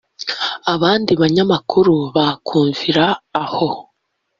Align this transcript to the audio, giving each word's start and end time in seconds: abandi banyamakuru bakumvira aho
abandi 0.73 1.11
banyamakuru 1.21 1.95
bakumvira 2.15 3.05
aho 3.43 3.69